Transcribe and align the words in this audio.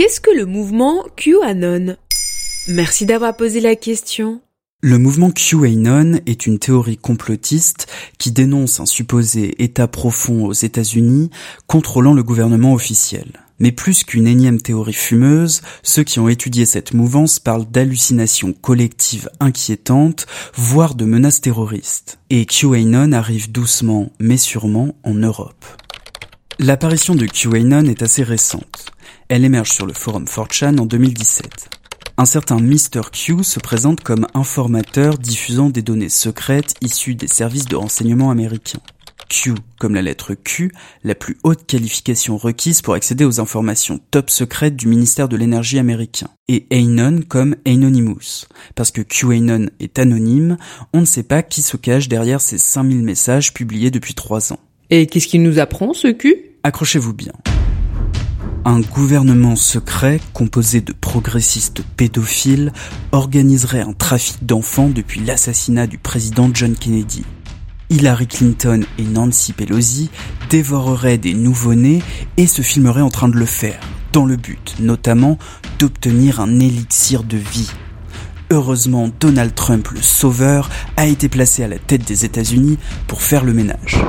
Qu'est-ce 0.00 0.22
que 0.22 0.34
le 0.34 0.46
mouvement 0.46 1.04
QAnon? 1.14 1.94
Merci 2.68 3.04
d'avoir 3.04 3.36
posé 3.36 3.60
la 3.60 3.76
question. 3.76 4.40
Le 4.80 4.96
mouvement 4.96 5.30
QAnon 5.30 6.20
est 6.24 6.46
une 6.46 6.58
théorie 6.58 6.96
complotiste 6.96 7.86
qui 8.16 8.32
dénonce 8.32 8.80
un 8.80 8.86
supposé 8.86 9.62
État 9.62 9.88
profond 9.88 10.46
aux 10.46 10.54
États-Unis 10.54 11.28
contrôlant 11.66 12.14
le 12.14 12.22
gouvernement 12.22 12.72
officiel. 12.72 13.42
Mais 13.58 13.72
plus 13.72 14.04
qu'une 14.04 14.26
énième 14.26 14.62
théorie 14.62 14.94
fumeuse, 14.94 15.60
ceux 15.82 16.02
qui 16.02 16.18
ont 16.18 16.30
étudié 16.30 16.64
cette 16.64 16.94
mouvance 16.94 17.38
parlent 17.38 17.70
d'hallucinations 17.70 18.54
collectives 18.54 19.28
inquiétantes, 19.38 20.26
voire 20.54 20.94
de 20.94 21.04
menaces 21.04 21.42
terroristes. 21.42 22.18
Et 22.30 22.46
QAnon 22.46 23.12
arrive 23.12 23.52
doucement 23.52 24.10
mais 24.18 24.38
sûrement 24.38 24.94
en 25.04 25.12
Europe. 25.12 25.66
L'apparition 26.62 27.14
de 27.14 27.24
QAnon 27.24 27.86
est 27.86 28.02
assez 28.02 28.22
récente. 28.22 28.92
Elle 29.28 29.46
émerge 29.46 29.72
sur 29.72 29.86
le 29.86 29.94
forum 29.94 30.24
4chan 30.24 30.78
en 30.78 30.84
2017 30.84 31.70
un 32.20 32.26
certain 32.26 32.58
Mr. 32.58 33.10
Q 33.10 33.42
se 33.42 33.60
présente 33.60 34.02
comme 34.02 34.26
informateur 34.34 35.16
diffusant 35.16 35.70
des 35.70 35.80
données 35.80 36.10
secrètes 36.10 36.74
issues 36.82 37.14
des 37.14 37.28
services 37.28 37.64
de 37.64 37.76
renseignement 37.76 38.30
américains. 38.30 38.82
Q 39.30 39.54
comme 39.78 39.94
la 39.94 40.02
lettre 40.02 40.34
Q, 40.34 40.70
la 41.02 41.14
plus 41.14 41.38
haute 41.44 41.64
qualification 41.66 42.36
requise 42.36 42.82
pour 42.82 42.92
accéder 42.92 43.24
aux 43.24 43.40
informations 43.40 44.00
top 44.10 44.28
secrètes 44.28 44.76
du 44.76 44.86
ministère 44.86 45.30
de 45.30 45.38
l'énergie 45.38 45.78
américain. 45.78 46.28
Et 46.46 46.66
Anon 46.70 47.22
comme 47.26 47.56
Anonymous. 47.66 48.44
Parce 48.74 48.90
que 48.90 49.00
QAnon 49.00 49.70
est 49.80 49.98
anonyme, 49.98 50.58
on 50.92 51.00
ne 51.00 51.06
sait 51.06 51.22
pas 51.22 51.42
qui 51.42 51.62
se 51.62 51.78
cache 51.78 52.08
derrière 52.08 52.42
ces 52.42 52.58
5000 52.58 53.02
messages 53.02 53.54
publiés 53.54 53.90
depuis 53.90 54.12
3 54.12 54.52
ans. 54.52 54.60
Et 54.90 55.06
qu'est-ce 55.06 55.28
qu'il 55.28 55.42
nous 55.42 55.58
apprend 55.58 55.94
ce 55.94 56.08
Q? 56.08 56.49
Accrochez-vous 56.62 57.14
bien. 57.14 57.32
Un 58.66 58.80
gouvernement 58.80 59.56
secret 59.56 60.20
composé 60.34 60.82
de 60.82 60.92
progressistes 60.92 61.82
pédophiles 61.96 62.72
organiserait 63.12 63.80
un 63.80 63.94
trafic 63.94 64.44
d'enfants 64.44 64.90
depuis 64.90 65.20
l'assassinat 65.20 65.86
du 65.86 65.96
président 65.96 66.50
John 66.52 66.74
Kennedy. 66.74 67.24
Hillary 67.88 68.26
Clinton 68.26 68.82
et 68.98 69.04
Nancy 69.04 69.54
Pelosi 69.54 70.10
dévoreraient 70.50 71.16
des 71.16 71.32
nouveau-nés 71.32 72.02
et 72.36 72.46
se 72.46 72.60
filmeraient 72.60 73.00
en 73.00 73.08
train 73.08 73.30
de 73.30 73.38
le 73.38 73.46
faire, 73.46 73.80
dans 74.12 74.26
le 74.26 74.36
but 74.36 74.76
notamment 74.80 75.38
d'obtenir 75.78 76.40
un 76.40 76.60
élixir 76.60 77.24
de 77.24 77.38
vie. 77.38 77.70
Heureusement, 78.50 79.08
Donald 79.18 79.54
Trump, 79.54 79.88
le 79.88 80.02
sauveur, 80.02 80.68
a 80.98 81.06
été 81.06 81.30
placé 81.30 81.64
à 81.64 81.68
la 81.68 81.78
tête 81.78 82.06
des 82.06 82.26
États-Unis 82.26 82.78
pour 83.06 83.22
faire 83.22 83.44
le 83.44 83.54
ménage. 83.54 84.02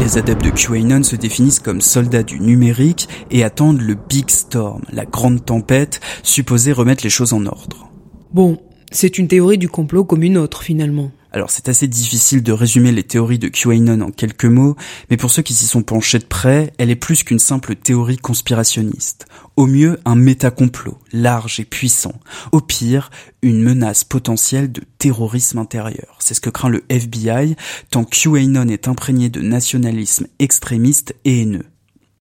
Les 0.00 0.18
adeptes 0.18 0.44
de 0.44 0.50
QAnon 0.50 1.02
se 1.02 1.16
définissent 1.16 1.60
comme 1.60 1.80
soldats 1.80 2.22
du 2.22 2.40
numérique 2.40 3.08
et 3.30 3.44
attendent 3.44 3.80
le 3.80 3.94
Big 3.94 4.28
Storm, 4.28 4.82
la 4.92 5.04
grande 5.04 5.44
tempête, 5.44 6.00
supposée 6.22 6.72
remettre 6.72 7.04
les 7.04 7.10
choses 7.10 7.32
en 7.32 7.46
ordre. 7.46 7.88
Bon, 8.32 8.58
c'est 8.90 9.18
une 9.18 9.28
théorie 9.28 9.58
du 9.58 9.68
complot 9.68 10.04
comme 10.04 10.22
une 10.22 10.36
autre 10.36 10.62
finalement. 10.62 11.10
Alors 11.34 11.50
c'est 11.50 11.68
assez 11.68 11.88
difficile 11.88 12.44
de 12.44 12.52
résumer 12.52 12.92
les 12.92 13.02
théories 13.02 13.40
de 13.40 13.48
QAnon 13.48 14.02
en 14.02 14.12
quelques 14.12 14.44
mots, 14.44 14.76
mais 15.10 15.16
pour 15.16 15.32
ceux 15.32 15.42
qui 15.42 15.52
s'y 15.52 15.66
sont 15.66 15.82
penchés 15.82 16.20
de 16.20 16.24
près, 16.24 16.72
elle 16.78 16.90
est 16.90 16.94
plus 16.94 17.24
qu'une 17.24 17.40
simple 17.40 17.74
théorie 17.74 18.18
conspirationniste. 18.18 19.26
Au 19.56 19.66
mieux, 19.66 19.98
un 20.04 20.14
métacomplot, 20.14 20.96
large 21.12 21.58
et 21.58 21.64
puissant. 21.64 22.14
Au 22.52 22.60
pire, 22.60 23.10
une 23.42 23.60
menace 23.64 24.04
potentielle 24.04 24.70
de 24.70 24.82
terrorisme 24.98 25.58
intérieur. 25.58 26.18
C'est 26.20 26.34
ce 26.34 26.40
que 26.40 26.50
craint 26.50 26.68
le 26.68 26.84
FBI, 26.88 27.56
tant 27.90 28.04
QAnon 28.04 28.68
est 28.68 28.86
imprégné 28.86 29.28
de 29.28 29.40
nationalisme 29.40 30.28
extrémiste 30.38 31.16
et 31.24 31.40
haineux. 31.40 31.66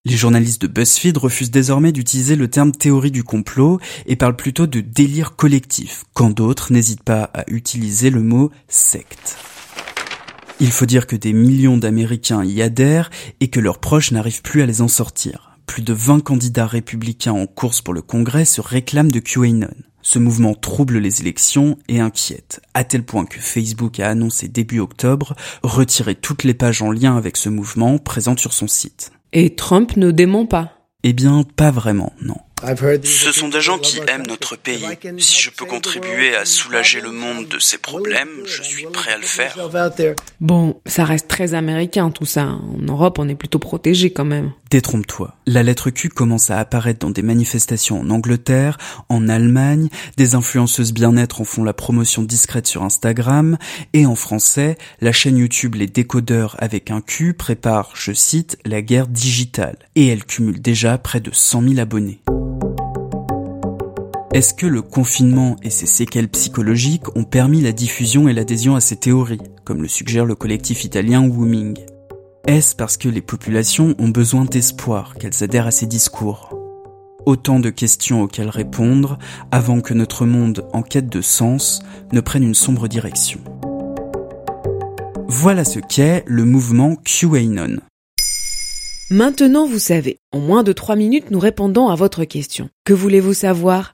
Les 0.06 0.18
journalistes 0.18 0.62
de 0.62 0.68
BuzzFeed 0.68 1.18
refusent 1.18 1.50
désormais 1.50 1.94
d'utiliser 1.94 2.36
le 2.36 2.50
terme 2.50 2.74
théorie 2.74 3.10
du 3.10 3.24
complot 3.24 3.80
et 4.06 4.18
parlent 4.18 4.36
plutôt 4.36 4.68
de 4.68 4.82
délire 4.82 5.38
collectif, 5.38 6.04
quand 6.14 6.30
d'autres 6.30 6.74
n'hésitent 6.74 7.04
pas 7.04 7.32
à 7.34 7.46
utiliser 7.48 8.10
le 8.10 8.22
mot 8.22 8.52
secte. 8.68 9.38
Il 10.60 10.72
faut 10.74 10.86
dire 10.86 11.08
que 11.08 11.16
des 11.16 11.32
millions 11.32 11.78
d'Américains 11.78 12.44
y 12.44 12.62
adhèrent 12.62 13.12
et 13.40 13.48
que 13.48 13.62
leurs 13.62 13.80
proches 13.80 14.12
n'arrivent 14.12 14.42
plus 14.42 14.62
à 14.62 14.66
les 14.66 14.82
en 14.82 14.90
sortir. 14.90 15.58
Plus 15.68 15.84
de 15.84 15.94
20 15.94 16.20
candidats 16.20 16.68
républicains 16.68 17.32
en 17.32 17.48
course 17.48 17.82
pour 17.82 17.94
le 17.94 18.02
Congrès 18.02 18.44
se 18.44 18.60
réclament 18.60 19.12
de 19.12 19.20
QAnon. 19.20 19.74
Ce 20.02 20.20
mouvement 20.20 20.54
trouble 20.54 20.98
les 20.98 21.22
élections 21.22 21.78
et 21.88 22.02
inquiète, 22.02 22.62
à 22.74 22.84
tel 22.84 23.06
point 23.06 23.24
que 23.24 23.40
Facebook 23.40 24.02
a 24.02 24.10
annoncé 24.10 24.50
début 24.50 24.80
octobre 24.80 25.34
retirer 25.64 26.16
toutes 26.16 26.44
les 26.44 26.54
pages 26.54 26.82
en 26.82 26.92
lien 26.92 27.16
avec 27.16 27.38
ce 27.38 27.48
mouvement 27.48 27.98
présentes 28.00 28.42
sur 28.42 28.52
son 28.52 28.68
site. 28.68 29.14
Et 29.36 29.56
Trump 29.56 29.98
ne 29.98 30.12
dément 30.12 30.46
pas. 30.46 30.74
Eh 31.02 31.12
bien, 31.12 31.44
pas 31.56 31.72
vraiment, 31.72 32.14
non. 32.22 32.38
Ce 33.04 33.32
sont 33.32 33.50
des 33.50 33.62
gens 33.62 33.78
qui 33.78 34.00
aiment 34.08 34.26
notre 34.28 34.56
pays. 34.56 34.86
Si 35.18 35.42
je 35.42 35.50
peux 35.50 35.66
contribuer 35.66 36.36
à 36.36 36.46
soulager 36.46 37.02
le 37.02 37.12
monde 37.12 37.48
de 37.48 37.60
ses 37.60 37.78
problèmes, 37.78 38.30
je 38.46 38.64
suis 38.64 38.86
prêt 38.86 39.14
à 39.14 39.18
le 39.18 39.26
faire. 39.26 39.58
Bon, 40.40 40.80
ça 40.86 41.04
reste 41.04 41.28
très 41.28 41.54
américain 41.54 42.10
tout 42.10 42.26
ça. 42.26 42.44
En 42.44 42.80
Europe, 42.80 43.20
on 43.20 43.28
est 43.28 43.36
plutôt 43.36 43.60
protégé 43.60 44.12
quand 44.12 44.26
même. 44.26 44.52
Détrompe-toi. 44.70 45.36
La 45.46 45.62
lettre 45.62 45.90
Q 45.90 46.10
commence 46.10 46.50
à 46.50 46.58
apparaître 46.58 47.00
dans 47.00 47.12
des 47.12 47.22
manifestations 47.22 48.00
en 48.00 48.10
Angleterre, 48.10 48.78
en 49.10 49.30
Allemagne, 49.30 49.90
des 50.18 50.36
influenceuses 50.36 50.94
bien-être 50.94 51.42
en 51.42 51.44
font 51.44 51.64
la 51.64 51.74
promotion 51.74 52.24
discrète 52.24 52.66
sur 52.66 52.84
Instagram, 52.84 53.58
et 53.94 54.06
en 54.06 54.16
français, 54.16 54.78
la 55.02 55.12
chaîne 55.12 55.38
YouTube 55.38 55.76
Les 55.76 55.88
Décodeurs 55.88 56.56
avec 56.60 56.92
un 56.92 57.02
Q 57.02 57.34
prépare, 57.34 57.92
je 57.94 58.14
cite, 58.14 58.58
la 58.66 58.82
guerre 58.82 59.08
digitale. 59.08 59.78
Et 59.96 60.08
elle 60.08 60.26
cumule 60.26 60.62
déjà 60.62 60.98
près 60.98 61.20
de 61.20 61.30
100 61.32 61.62
000 61.62 61.80
abonnés. 61.80 62.22
Est-ce 64.34 64.56
que 64.56 64.66
le 64.66 64.82
confinement 64.82 65.58
et 65.62 65.70
ses 65.70 65.86
séquelles 65.86 66.28
psychologiques 66.28 67.16
ont 67.16 67.24
permis 67.24 67.62
la 67.62 67.72
diffusion 67.72 68.28
et 68.28 68.34
l'adhésion 68.34 68.76
à 68.76 68.82
ces 68.82 68.96
théories, 68.96 69.38
comme 69.64 69.84
le 69.84 69.88
suggère 69.88 70.26
le 70.26 70.34
collectif 70.34 70.84
italien 70.86 71.22
Wooming 71.22 71.78
Est-ce 72.48 72.76
parce 72.76 72.98
que 72.98 73.10
les 73.10 73.22
populations 73.22 73.94
ont 74.00 74.10
besoin 74.10 74.46
d'espoir 74.46 75.14
qu'elles 75.20 75.44
adhèrent 75.44 75.68
à 75.68 75.72
ces 75.72 75.86
discours? 75.86 76.50
Autant 77.28 77.60
de 77.60 77.70
questions 77.70 78.24
auxquelles 78.24 78.50
répondre 78.50 79.20
avant 79.52 79.82
que 79.82 79.94
notre 79.94 80.26
monde 80.26 80.68
en 80.74 80.82
quête 80.82 81.10
de 81.10 81.22
sens 81.22 81.84
ne 82.12 82.20
prenne 82.20 82.44
une 82.44 82.56
sombre 82.56 82.88
direction. 82.88 83.40
Voilà 85.28 85.64
ce 85.64 85.78
qu'est 85.78 86.24
le 86.26 86.44
mouvement 86.44 86.96
QAnon. 86.96 87.82
Maintenant, 89.12 89.68
vous 89.68 89.78
savez. 89.78 90.18
En 90.32 90.40
moins 90.40 90.64
de 90.64 90.74
3 90.74 90.96
minutes, 90.96 91.30
nous 91.30 91.40
répondons 91.40 91.90
à 91.90 91.96
votre 91.96 92.24
question. 92.24 92.70
Que 92.84 92.94
voulez-vous 92.94 93.36
savoir? 93.36 93.94